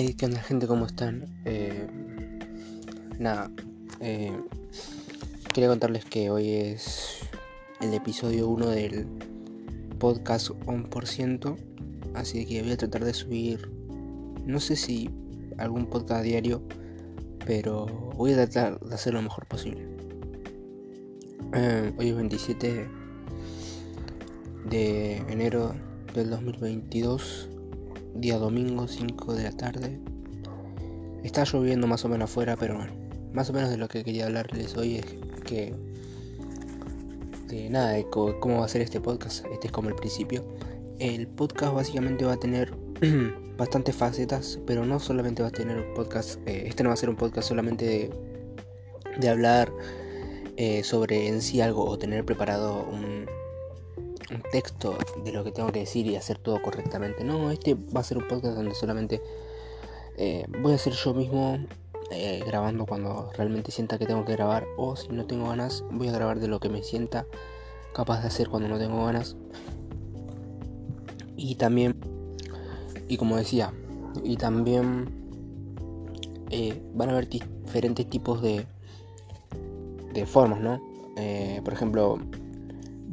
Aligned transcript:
Hey, 0.00 0.14
¿qué 0.16 0.26
onda 0.26 0.40
gente? 0.40 0.68
¿Cómo 0.68 0.86
están? 0.86 1.24
Eh, 1.44 1.88
nada, 3.18 3.50
eh, 3.98 4.30
quería 5.52 5.68
contarles 5.68 6.04
que 6.04 6.30
hoy 6.30 6.50
es 6.50 7.18
el 7.80 7.92
episodio 7.92 8.46
1 8.46 8.68
del 8.68 9.08
podcast 9.98 10.50
1%, 10.50 11.56
así 12.14 12.46
que 12.46 12.62
voy 12.62 12.70
a 12.70 12.76
tratar 12.76 13.04
de 13.04 13.12
subir, 13.12 13.72
no 14.46 14.60
sé 14.60 14.76
si 14.76 15.10
algún 15.58 15.86
podcast 15.86 16.22
diario, 16.22 16.62
pero 17.44 17.86
voy 18.14 18.34
a 18.34 18.36
tratar 18.36 18.78
de 18.78 18.94
hacer 18.94 19.14
lo 19.14 19.22
mejor 19.22 19.46
posible. 19.46 19.84
Eh, 21.54 21.92
hoy 21.98 22.10
es 22.10 22.14
27 22.14 22.88
de 24.70 25.16
enero 25.28 25.74
del 26.14 26.30
2022 26.30 27.47
día 28.20 28.36
domingo 28.36 28.88
5 28.88 29.34
de 29.34 29.44
la 29.44 29.52
tarde. 29.52 29.98
Está 31.22 31.44
lloviendo 31.44 31.86
más 31.86 32.04
o 32.04 32.08
menos 32.08 32.30
afuera, 32.30 32.56
pero 32.56 32.76
bueno, 32.76 32.92
más 33.32 33.50
o 33.50 33.52
menos 33.52 33.70
de 33.70 33.76
lo 33.76 33.88
que 33.88 34.02
quería 34.04 34.26
hablarles 34.26 34.76
hoy 34.76 34.96
es 34.96 35.06
que 35.44 35.74
de 37.48 37.70
nada, 37.70 37.92
de 37.92 38.06
cómo 38.10 38.58
va 38.58 38.64
a 38.64 38.68
ser 38.68 38.82
este 38.82 39.00
podcast. 39.00 39.46
Este 39.52 39.68
es 39.68 39.72
como 39.72 39.88
el 39.88 39.94
principio. 39.94 40.44
El 40.98 41.26
podcast 41.28 41.74
básicamente 41.74 42.24
va 42.24 42.32
a 42.32 42.40
tener 42.40 42.74
bastantes 43.56 43.94
facetas, 43.94 44.58
pero 44.66 44.84
no 44.84 44.98
solamente 44.98 45.42
va 45.42 45.48
a 45.48 45.52
tener 45.52 45.78
un 45.78 45.94
podcast. 45.94 46.40
Eh, 46.46 46.64
este 46.66 46.82
no 46.82 46.90
va 46.90 46.94
a 46.94 46.96
ser 46.96 47.08
un 47.08 47.16
podcast 47.16 47.48
solamente 47.48 48.10
de, 49.20 49.28
hablar 49.28 49.72
eh, 50.56 50.82
sobre 50.84 51.28
en 51.28 51.40
sí 51.40 51.60
algo 51.60 51.84
o 51.84 51.98
tener 51.98 52.24
preparado 52.24 52.84
un, 52.84 53.26
un 54.30 54.42
texto 54.50 54.96
de 55.24 55.32
lo 55.32 55.44
que 55.44 55.52
tengo 55.52 55.72
que 55.72 55.80
decir 55.80 56.06
y 56.06 56.16
hacer 56.16 56.38
todo 56.38 56.60
correctamente. 56.60 57.24
No, 57.24 57.50
este 57.50 57.74
va 57.74 58.00
a 58.00 58.04
ser 58.04 58.18
un 58.18 58.28
podcast 58.28 58.56
donde 58.56 58.74
solamente 58.74 59.22
eh, 60.16 60.44
voy 60.60 60.72
a 60.72 60.78
ser 60.78 60.92
yo 60.92 61.14
mismo 61.14 61.58
eh, 62.10 62.42
grabando 62.46 62.86
cuando 62.86 63.30
realmente 63.36 63.70
sienta 63.70 63.98
que 63.98 64.06
tengo 64.06 64.24
que 64.24 64.32
grabar 64.32 64.66
o 64.76 64.96
si 64.96 65.08
no 65.08 65.26
tengo 65.26 65.48
ganas 65.48 65.84
voy 65.92 66.08
a 66.08 66.12
grabar 66.12 66.40
de 66.40 66.48
lo 66.48 66.58
que 66.60 66.68
me 66.68 66.82
sienta 66.82 67.26
capaz 67.94 68.22
de 68.22 68.28
hacer 68.28 68.48
cuando 68.48 68.68
no 68.68 68.78
tengo 68.78 69.04
ganas. 69.04 69.36
Y 71.36 71.54
también, 71.54 71.96
y 73.08 73.16
como 73.16 73.36
decía, 73.36 73.72
y 74.24 74.36
también 74.36 75.08
eh, 76.50 76.82
van 76.94 77.10
a 77.10 77.12
haber 77.12 77.28
diferentes 77.28 78.10
tipos 78.10 78.42
de, 78.42 78.66
de 80.12 80.26
formas, 80.26 80.60
¿no? 80.60 80.80
por 81.64 81.72
ejemplo, 81.74 82.18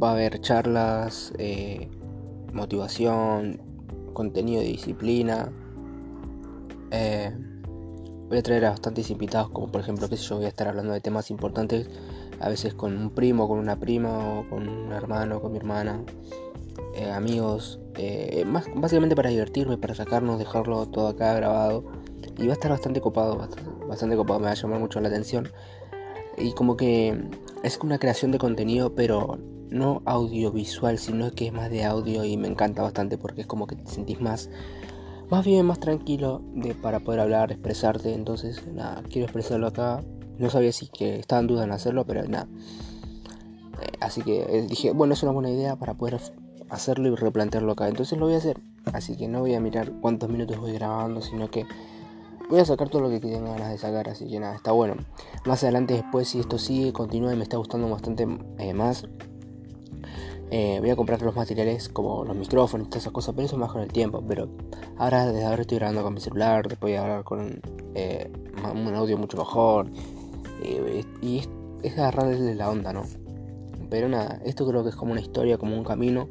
va 0.02 0.10
a 0.10 0.12
haber 0.14 0.40
charlas, 0.42 1.34
eh, 1.38 1.90
motivación, 2.54 3.62
contenido 4.14 4.62
de 4.62 4.68
disciplina. 4.68 5.52
Eh, 6.92 7.32
voy 8.30 8.38
a 8.38 8.44
traer 8.44 8.66
a 8.66 8.70
bastantes 8.72 9.10
invitados, 9.10 9.50
como 9.50 9.72
por 9.72 9.82
ejemplo, 9.82 10.10
que 10.10 10.16
yo, 10.16 10.36
voy 10.38 10.46
a 10.46 10.50
estar 10.50 10.68
hablando 10.68 10.94
de 10.94 11.02
temas 11.02 11.32
importantes, 11.32 11.90
a 12.40 12.50
veces 12.50 12.74
con 12.74 12.98
un 12.98 13.10
primo, 13.10 13.48
con 13.48 13.60
una 13.60 13.80
prima, 13.80 14.40
o 14.40 14.50
con 14.50 14.68
un 14.68 14.92
hermano, 14.92 15.42
con 15.42 15.52
mi 15.52 15.58
hermana, 15.58 16.04
eh, 16.96 17.12
amigos, 17.12 17.80
más, 18.46 18.66
básicamente 18.76 19.16
para 19.16 19.30
divertirme, 19.30 19.78
para 19.78 19.96
sacarnos, 19.96 20.40
dejarlo 20.40 20.86
todo 20.88 21.08
acá 21.08 21.34
grabado. 21.34 21.86
Y 22.38 22.48
va 22.48 22.52
a 22.52 22.56
estar 22.56 22.72
bastante 22.72 23.00
copado, 23.00 23.38
bastante, 23.38 23.70
bastante 23.88 24.16
copado, 24.18 24.40
me 24.42 24.48
va 24.48 24.52
a 24.52 24.56
llamar 24.56 24.80
mucho 24.80 25.00
la 25.00 25.08
atención. 25.08 25.50
Y 26.38 26.54
como 26.54 26.78
que 26.78 27.30
es 27.64 27.80
una 27.82 28.00
creación 28.00 28.32
de 28.32 28.38
contenido, 28.38 28.94
pero 28.94 29.40
no 29.70 30.02
audiovisual, 30.06 30.98
sino 30.98 31.32
que 31.32 31.48
es 31.48 31.54
más 31.54 31.70
de 31.70 31.84
audio 31.84 32.24
y 32.24 32.38
me 32.38 32.48
encanta 32.48 32.82
bastante 32.82 33.18
porque 33.18 33.42
es 33.42 33.48
como 33.48 33.68
que 33.68 33.76
te 33.76 33.90
sentís 33.90 34.22
más, 34.22 34.50
más 35.30 35.46
bien, 35.46 35.66
más 35.66 35.80
tranquilo 35.80 36.42
de, 36.54 36.76
para 36.76 37.00
poder 37.00 37.20
hablar, 37.20 37.52
expresarte. 37.52 38.14
Entonces, 38.14 38.66
nada, 38.68 39.04
quiero 39.10 39.26
expresarlo 39.26 39.68
acá. 39.68 40.04
No 40.38 40.50
sabía 40.50 40.72
si 40.72 40.88
que 40.88 41.20
estaba 41.20 41.42
en 41.42 41.48
duda 41.48 41.64
en 41.64 41.72
hacerlo, 41.72 42.06
pero 42.06 42.24
nada. 42.28 42.48
Eh, 43.82 43.98
así 44.00 44.22
que 44.22 44.42
eh, 44.44 44.68
dije, 44.68 44.92
bueno, 44.92 45.14
es 45.14 45.24
una 45.24 45.32
buena 45.32 45.50
idea 45.50 45.76
para 45.76 45.94
poder 45.94 46.20
hacerlo 46.70 47.10
y 47.10 47.16
replantearlo 47.16 47.72
acá. 47.72 47.88
Entonces 47.88 48.18
lo 48.18 48.26
voy 48.26 48.36
a 48.36 48.38
hacer. 48.38 48.62
Así 48.94 49.16
que 49.16 49.28
no 49.28 49.40
voy 49.40 49.56
a 49.56 49.60
mirar 49.60 49.92
cuántos 50.02 50.30
minutos 50.30 50.60
voy 50.60 50.74
grabando, 50.74 51.22
sino 51.22 51.50
que 51.50 51.66
voy 52.50 52.60
a 52.60 52.66
sacar 52.66 52.90
todo 52.90 53.02
lo 53.02 53.10
que 53.10 53.20
tenga 53.20 53.40
ganas 53.40 53.72
de 53.72 53.78
sacar. 53.78 54.10
Así 54.10 54.28
que 54.28 54.40
nada, 54.40 54.56
está 54.56 54.72
bueno. 54.72 54.96
Más 55.46 55.64
adelante 55.64 55.94
después, 55.94 56.28
si 56.28 56.40
esto 56.40 56.58
sigue, 56.58 56.94
continúa 56.94 57.34
y 57.34 57.38
me 57.38 57.44
está 57.44 57.58
gustando 57.58 57.90
bastante 57.90 58.28
eh, 58.58 58.74
más 58.74 59.06
eh, 60.52 60.78
voy 60.80 60.92
a 60.92 60.96
comprar 60.96 61.22
los 61.22 61.36
materiales 61.36 61.90
como 61.90 62.24
los 62.24 62.36
micrófonos 62.36 62.88
y 62.88 62.90
todas 62.90 63.04
esas 63.04 63.14
cosas, 63.14 63.34
pero 63.36 63.48
eso 63.48 63.58
más 63.58 63.72
con 63.72 63.82
el 63.82 63.92
tiempo. 63.92 64.24
Pero 64.28 64.48
ahora, 64.98 65.26
desde 65.26 65.46
ahora 65.46 65.62
estoy 65.62 65.80
grabando 65.80 66.04
con 66.04 66.14
mi 66.14 66.22
celular, 66.22 66.68
después 66.68 66.94
voy 66.94 66.98
a 66.98 67.02
hablar 67.02 67.24
con 67.24 67.62
eh, 67.96 68.32
un 68.74 68.96
audio 68.96 69.18
mucho 69.18 69.38
mejor. 69.38 69.90
Y 71.22 71.40
es, 71.40 71.50
es 71.84 71.98
agarrarle 71.98 72.56
la 72.56 72.70
onda, 72.70 72.94
¿no? 72.94 73.04
Pero 73.90 74.08
nada, 74.08 74.40
esto 74.46 74.68
creo 74.68 74.84
que 74.84 74.90
es 74.90 74.96
como 74.96 75.12
una 75.12 75.22
historia, 75.22 75.58
como 75.58 75.76
un 75.76 75.84
camino 75.84 76.28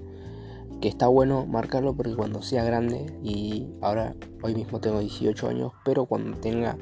que 0.80 0.88
está 0.88 1.06
bueno 1.08 1.46
marcarlo 1.46 1.94
porque 1.94 2.14
cuando 2.14 2.42
sea 2.42 2.64
grande, 2.64 3.06
y 3.22 3.68
ahora 3.80 4.14
hoy 4.42 4.54
mismo 4.54 4.80
tengo 4.80 5.00
18 5.00 5.48
años, 5.48 5.72
pero 5.84 6.06
cuando 6.06 6.36
tenga 6.38 6.76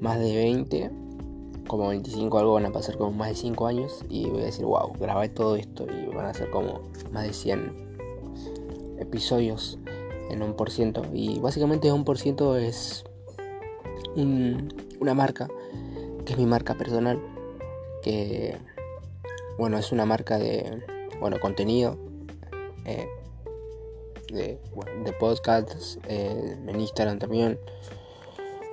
más 0.00 0.18
de 0.18 0.36
20, 0.36 0.90
como 1.66 1.88
25 1.88 2.38
algo 2.38 2.54
van 2.54 2.66
a 2.66 2.72
pasar 2.72 2.96
como 2.96 3.12
más 3.12 3.28
de 3.28 3.34
5 3.34 3.66
años 3.66 4.04
y 4.08 4.28
voy 4.28 4.42
a 4.42 4.46
decir, 4.46 4.64
wow, 4.64 4.92
grabé 4.98 5.28
todo 5.28 5.56
esto 5.56 5.86
y 5.90 6.14
van 6.14 6.26
a 6.26 6.34
ser 6.34 6.50
como 6.50 6.82
más 7.12 7.24
de 7.24 7.32
100 7.32 7.86
episodios 8.98 9.78
en 10.30 10.42
un 10.42 10.54
por 10.54 10.70
ciento. 10.70 11.02
Y 11.12 11.38
básicamente 11.38 11.92
un 11.92 12.04
por 12.04 12.18
ciento 12.18 12.56
es 12.56 13.04
una 14.14 15.14
marca, 15.14 15.48
que 16.24 16.32
es 16.32 16.38
mi 16.38 16.46
marca 16.46 16.74
personal, 16.74 17.20
que 18.02 18.56
bueno, 19.58 19.78
es 19.78 19.92
una 19.92 20.06
marca 20.06 20.38
de, 20.38 20.82
bueno, 21.20 21.38
contenido. 21.40 21.96
Eh, 22.86 23.06
de, 24.32 24.58
de 25.04 25.12
podcasts 25.20 25.98
eh, 26.08 26.56
en 26.66 26.80
Instagram 26.80 27.18
también 27.20 27.58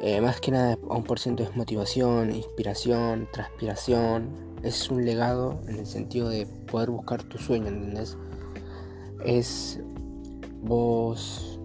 eh, 0.05 0.19
más 0.19 0.41
que 0.41 0.51
nada, 0.51 0.77
a 0.89 0.97
un 0.97 1.03
por 1.05 1.17
ciento 1.17 1.43
es 1.43 1.55
motivación, 1.55 2.35
inspiración, 2.35 3.25
transpiración. 3.31 4.35
Es 4.61 4.89
un 4.89 5.05
legado 5.05 5.61
en 5.69 5.77
el 5.77 5.85
sentido 5.85 6.27
de 6.27 6.45
poder 6.45 6.89
buscar 6.89 7.23
tu 7.23 7.37
sueño, 7.37 7.67
¿entendés? 7.67 8.17
Es 9.23 9.79
vos 10.61 11.57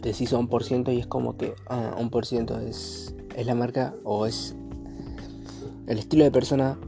decís 0.00 0.32
a 0.32 0.38
un 0.38 0.48
por 0.48 0.64
ciento 0.64 0.90
y 0.90 1.00
es 1.00 1.06
como 1.06 1.36
que 1.36 1.52
ah, 1.66 1.94
un 1.98 2.08
por 2.08 2.24
ciento 2.24 2.58
es 2.60 3.14
la 3.36 3.54
marca 3.54 3.94
o 4.04 4.24
es 4.24 4.56
el 5.86 5.98
estilo 5.98 6.24
de 6.24 6.30
persona 6.30 6.78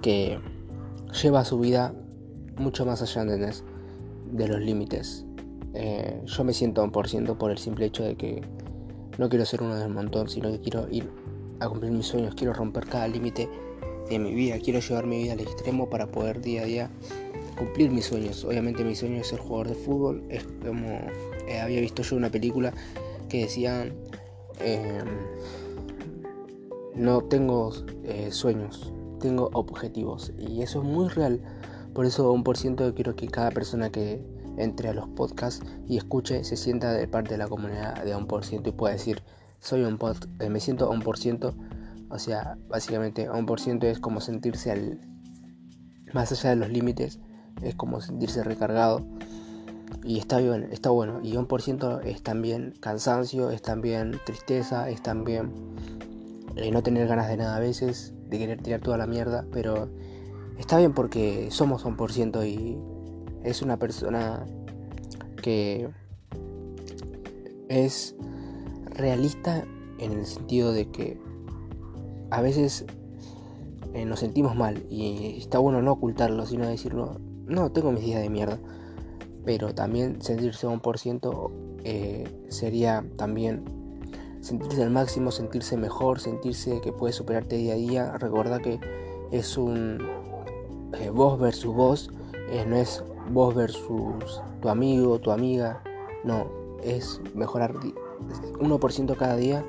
que 0.00 0.38
lleva 1.20 1.44
su 1.44 1.58
vida 1.58 1.92
mucho 2.56 2.86
más 2.86 3.02
allá, 3.02 3.22
¿entendés? 3.22 3.64
De 4.32 4.48
los 4.48 4.60
límites. 4.60 5.24
Eh, 5.74 6.22
yo 6.24 6.44
me 6.44 6.52
siento 6.52 6.82
un 6.82 6.90
por 6.90 7.08
por 7.38 7.50
el 7.50 7.58
simple 7.58 7.86
hecho 7.86 8.02
de 8.02 8.16
que 8.16 8.42
no 9.18 9.28
quiero 9.28 9.44
ser 9.44 9.62
uno 9.62 9.76
del 9.76 9.90
montón, 9.90 10.28
sino 10.28 10.50
que 10.50 10.60
quiero 10.60 10.88
ir 10.90 11.10
a 11.60 11.68
cumplir 11.68 11.92
mis 11.92 12.06
sueños, 12.06 12.34
quiero 12.34 12.52
romper 12.52 12.86
cada 12.86 13.08
límite 13.08 13.48
de 14.08 14.18
mi 14.18 14.34
vida, 14.34 14.58
quiero 14.58 14.80
llevar 14.80 15.06
mi 15.06 15.18
vida 15.22 15.32
al 15.32 15.40
extremo 15.40 15.90
para 15.90 16.06
poder 16.06 16.40
día 16.40 16.62
a 16.62 16.64
día 16.64 16.90
cumplir 17.58 17.90
mis 17.90 18.06
sueños. 18.06 18.44
Obviamente 18.44 18.84
mi 18.84 18.94
sueño 18.94 19.20
es 19.20 19.26
ser 19.26 19.40
jugador 19.40 19.68
de 19.68 19.74
fútbol, 19.74 20.22
es 20.28 20.44
como 20.64 21.00
eh, 21.48 21.60
había 21.60 21.80
visto 21.80 22.02
yo 22.02 22.16
una 22.16 22.30
película 22.30 22.72
que 23.28 23.42
decía, 23.42 23.92
em, 24.60 25.08
no 26.94 27.22
tengo 27.22 27.72
eh, 28.04 28.30
sueños, 28.30 28.92
tengo 29.20 29.50
objetivos 29.52 30.32
y 30.38 30.62
eso 30.62 30.80
es 30.80 30.84
muy 30.84 31.08
real. 31.08 31.40
Por 31.94 32.06
eso 32.06 32.32
un 32.32 32.44
por 32.44 32.56
ciento 32.56 32.94
quiero 32.94 33.16
que 33.16 33.28
cada 33.28 33.50
persona 33.50 33.90
que 33.90 34.24
entre 34.58 34.88
a 34.88 34.92
los 34.92 35.08
podcasts 35.08 35.64
y 35.86 35.96
escuche, 35.96 36.44
se 36.44 36.56
sienta 36.56 36.92
de 36.92 37.08
parte 37.08 37.32
de 37.32 37.38
la 37.38 37.48
comunidad 37.48 38.02
de 38.04 38.14
un 38.14 38.26
por 38.26 38.44
ciento 38.44 38.70
y 38.70 38.72
pueda 38.72 38.92
decir, 38.92 39.22
soy 39.60 39.82
un 39.82 39.98
pod, 39.98 40.16
eh, 40.40 40.50
me 40.50 40.60
siento 40.60 40.90
un 40.90 41.00
por 41.00 41.18
ciento. 41.18 41.54
O 42.10 42.18
sea, 42.18 42.58
básicamente 42.68 43.28
un 43.30 43.46
por 43.46 43.60
ciento 43.60 43.86
es 43.86 43.98
como 43.98 44.20
sentirse 44.20 44.70
al 44.70 45.00
más 46.12 46.32
allá 46.32 46.50
de 46.50 46.56
los 46.56 46.70
límites, 46.70 47.20
es 47.62 47.74
como 47.74 48.00
sentirse 48.00 48.42
recargado. 48.42 49.06
Y 50.04 50.18
está 50.18 50.38
bien, 50.38 50.68
está 50.70 50.90
bueno. 50.90 51.20
Y 51.22 51.36
un 51.36 51.46
por 51.46 51.62
ciento 51.62 52.00
es 52.00 52.22
también 52.22 52.74
cansancio, 52.80 53.50
es 53.50 53.62
también 53.62 54.18
tristeza, 54.24 54.88
es 54.90 55.02
también 55.02 55.52
eh, 56.56 56.70
no 56.70 56.82
tener 56.82 57.08
ganas 57.08 57.28
de 57.28 57.36
nada 57.36 57.56
a 57.56 57.60
veces, 57.60 58.14
de 58.28 58.38
querer 58.38 58.62
tirar 58.62 58.80
toda 58.80 58.96
la 58.96 59.06
mierda, 59.06 59.44
pero 59.52 59.90
está 60.58 60.78
bien 60.78 60.92
porque 60.92 61.48
somos 61.50 61.84
un 61.84 61.96
por 61.96 62.12
ciento 62.12 62.44
y 62.44 62.78
es 63.44 63.62
una 63.62 63.78
persona 63.78 64.44
que 65.42 65.88
es 67.68 68.14
realista 68.90 69.64
en 69.98 70.12
el 70.12 70.26
sentido 70.26 70.72
de 70.72 70.90
que 70.90 71.18
a 72.30 72.42
veces 72.42 72.84
eh, 73.94 74.04
nos 74.04 74.20
sentimos 74.20 74.54
mal 74.54 74.84
y 74.90 75.38
está 75.38 75.58
bueno 75.58 75.80
no 75.80 75.92
ocultarlo, 75.92 76.44
sino 76.46 76.66
decirlo, 76.66 77.20
no, 77.46 77.72
tengo 77.72 77.90
mis 77.92 78.04
días 78.04 78.20
de 78.20 78.28
mierda, 78.28 78.58
pero 79.44 79.74
también 79.74 80.20
sentirse 80.20 80.66
un 80.66 80.80
por 80.80 80.98
ciento 80.98 81.50
eh, 81.84 82.24
sería 82.48 83.04
también 83.16 83.64
sentirse 84.40 84.82
al 84.82 84.90
máximo, 84.90 85.30
sentirse 85.30 85.76
mejor, 85.76 86.20
sentirse 86.20 86.80
que 86.80 86.92
puedes 86.92 87.16
superarte 87.16 87.56
día 87.56 87.72
a 87.72 87.76
día. 87.76 88.12
Recuerda 88.18 88.60
que 88.60 88.78
es 89.30 89.56
un 89.56 89.98
eh, 90.94 91.10
vos 91.10 91.38
versus 91.38 91.74
vos, 91.74 92.10
eh, 92.50 92.64
no 92.66 92.76
es 92.76 93.04
vos 93.30 93.54
versus 93.54 94.42
tu 94.60 94.68
amigo, 94.68 95.18
tu 95.18 95.30
amiga, 95.30 95.82
no, 96.24 96.46
es 96.82 97.20
mejorar 97.34 97.74
1% 97.74 99.16
cada 99.16 99.36
día 99.36 99.64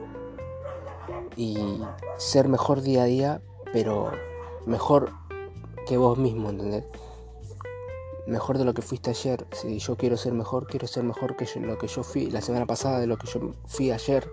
y 1.36 1.82
ser 2.18 2.48
mejor 2.48 2.82
día 2.82 3.04
a 3.04 3.06
día, 3.06 3.42
pero 3.72 4.12
mejor 4.66 5.12
que 5.88 5.98
vos 5.98 6.18
mismo, 6.18 6.50
¿entendés? 6.50 6.86
Mejor 8.28 8.58
de 8.58 8.66
lo 8.66 8.74
que 8.74 8.82
fuiste 8.82 9.10
ayer. 9.10 9.46
Si 9.52 9.80
yo 9.80 9.98
quiero 9.98 10.16
ser 10.16 10.34
mejor, 10.34 10.68
quiero 10.68 10.86
ser 10.86 11.04
mejor 11.04 11.36
que 11.36 11.48
lo 11.60 11.78
que 11.78 11.88
yo 11.88 12.04
fui 12.04 12.30
la 12.30 12.42
semana 12.42 12.66
pasada, 12.66 13.00
de 13.00 13.08
lo 13.08 13.18
que 13.18 13.28
yo 13.28 13.54
fui 13.66 13.92
ayer. 13.92 14.30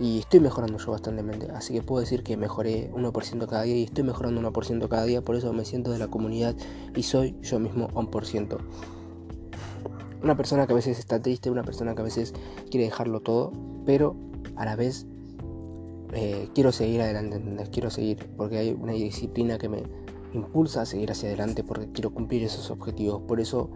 Y 0.00 0.20
estoy 0.20 0.40
mejorando 0.40 0.78
yo 0.78 0.92
bastante. 0.92 1.22
Así 1.52 1.74
que 1.74 1.82
puedo 1.82 2.00
decir 2.00 2.22
que 2.22 2.38
mejoré 2.38 2.90
1% 2.92 3.46
cada 3.46 3.62
día 3.64 3.76
y 3.76 3.84
estoy 3.84 4.02
mejorando 4.02 4.40
1% 4.40 4.88
cada 4.88 5.04
día. 5.04 5.20
Por 5.22 5.36
eso 5.36 5.52
me 5.52 5.66
siento 5.66 5.92
de 5.92 5.98
la 5.98 6.08
comunidad 6.08 6.56
y 6.96 7.02
soy 7.02 7.36
yo 7.42 7.58
mismo 7.58 7.88
1%. 7.90 8.58
Una 10.22 10.36
persona 10.36 10.66
que 10.66 10.72
a 10.72 10.76
veces 10.76 10.98
está 10.98 11.20
triste, 11.20 11.50
una 11.50 11.62
persona 11.62 11.94
que 11.94 12.00
a 12.00 12.04
veces 12.04 12.32
quiere 12.70 12.86
dejarlo 12.86 13.20
todo, 13.20 13.52
pero 13.84 14.16
a 14.56 14.64
la 14.64 14.74
vez 14.74 15.06
eh, 16.14 16.48
quiero 16.54 16.72
seguir 16.72 17.02
adelante, 17.02 17.42
Quiero 17.70 17.90
seguir 17.90 18.30
porque 18.38 18.56
hay 18.56 18.72
una 18.72 18.92
disciplina 18.92 19.58
que 19.58 19.68
me 19.68 19.82
impulsa 20.32 20.82
a 20.82 20.86
seguir 20.86 21.10
hacia 21.10 21.28
adelante 21.28 21.62
porque 21.62 21.92
quiero 21.92 22.10
cumplir 22.14 22.42
esos 22.42 22.70
objetivos. 22.70 23.20
Por 23.22 23.38
eso, 23.38 23.68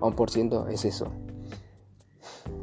1% 0.00 0.70
es 0.70 0.84
eso 0.84 1.10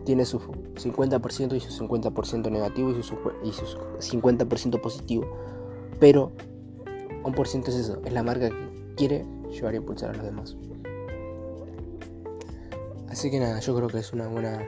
tiene 0.09 0.25
su 0.25 0.39
50% 0.39 1.55
y 1.55 1.59
su 1.59 1.85
50% 1.85 2.49
negativo 2.49 2.89
y 2.97 3.03
su, 3.03 3.15
y 3.43 3.51
su 3.51 3.65
50% 3.99 4.81
positivo. 4.81 5.31
Pero 5.99 6.31
un 7.23 7.31
por 7.33 7.47
ciento 7.47 7.69
es 7.69 7.77
eso, 7.77 8.01
es 8.03 8.11
la 8.11 8.23
marca 8.23 8.49
que 8.49 8.95
quiere 8.97 9.23
llevar 9.51 9.75
a 9.75 9.77
impulsar 9.77 10.09
a 10.09 10.13
los 10.13 10.25
demás. 10.25 10.57
Así 13.07 13.29
que 13.29 13.39
nada, 13.39 13.59
yo 13.59 13.75
creo 13.75 13.87
que 13.87 13.99
es 13.99 14.11
una 14.11 14.27
buena 14.27 14.67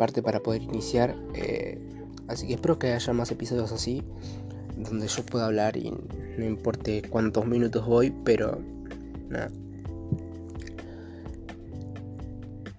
parte 0.00 0.20
para 0.20 0.42
poder 0.42 0.62
iniciar. 0.62 1.14
Eh, 1.34 1.78
así 2.26 2.48
que 2.48 2.54
espero 2.54 2.80
que 2.80 2.92
haya 2.92 3.12
más 3.12 3.30
episodios 3.30 3.70
así, 3.70 4.02
donde 4.76 5.06
yo 5.06 5.24
pueda 5.24 5.46
hablar 5.46 5.76
y 5.76 5.94
no 6.36 6.44
importe 6.44 7.02
cuántos 7.08 7.46
minutos 7.46 7.86
voy, 7.86 8.12
pero 8.24 8.58
nada. 9.28 9.52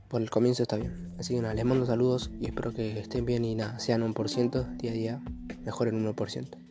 Por 0.08 0.22
el 0.22 0.30
comienzo 0.30 0.64
está 0.64 0.78
bien. 0.78 1.14
Así 1.18 1.36
que 1.36 1.42
nada, 1.42 1.54
les 1.54 1.66
mando 1.66 1.86
saludos 1.86 2.32
y 2.40 2.46
espero 2.46 2.74
que 2.74 3.00
estén 3.00 3.26
bien 3.26 3.46
y 3.46 3.56
nada, 3.56 3.80
sean 3.80 4.04
un 4.04 4.14
por 4.14 4.30
ciento 4.30 4.64
día 4.78 4.92
a 4.92 4.94
día, 4.94 5.22
mejoren 5.66 5.96
un 5.96 6.16
1%. 6.16 6.67